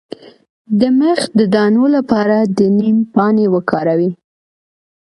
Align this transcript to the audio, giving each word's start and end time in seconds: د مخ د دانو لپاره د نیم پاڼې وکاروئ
د 0.79 0.81
مخ 0.99 1.19
د 1.39 1.41
دانو 1.55 1.85
لپاره 1.95 2.37
د 2.57 2.59
نیم 2.77 2.97
پاڼې 3.13 3.45
وکاروئ 3.55 4.09